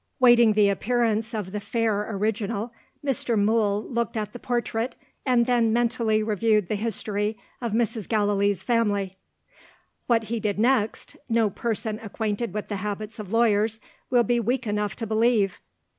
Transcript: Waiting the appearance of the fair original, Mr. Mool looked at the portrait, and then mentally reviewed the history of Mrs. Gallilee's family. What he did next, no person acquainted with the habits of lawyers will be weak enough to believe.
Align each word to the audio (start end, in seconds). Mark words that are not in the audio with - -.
Waiting 0.19 0.53
the 0.53 0.67
appearance 0.67 1.31
of 1.31 1.51
the 1.51 1.59
fair 1.59 2.09
original, 2.15 2.73
Mr. 3.05 3.37
Mool 3.37 3.83
looked 3.83 4.17
at 4.17 4.33
the 4.33 4.39
portrait, 4.39 4.95
and 5.27 5.45
then 5.45 5.71
mentally 5.71 6.23
reviewed 6.23 6.69
the 6.69 6.75
history 6.75 7.37
of 7.61 7.73
Mrs. 7.73 8.09
Gallilee's 8.09 8.63
family. 8.63 9.17
What 10.07 10.23
he 10.23 10.39
did 10.39 10.57
next, 10.57 11.17
no 11.29 11.51
person 11.51 11.99
acquainted 12.01 12.51
with 12.51 12.67
the 12.67 12.77
habits 12.77 13.19
of 13.19 13.31
lawyers 13.31 13.79
will 14.09 14.23
be 14.23 14.39
weak 14.39 14.65
enough 14.65 14.95
to 14.95 15.05
believe. 15.05 15.61